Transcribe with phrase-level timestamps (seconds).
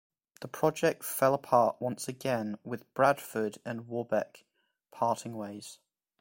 [0.41, 4.45] The project fell apart once again with Bradford and Worbeck
[4.89, 5.77] parting ways.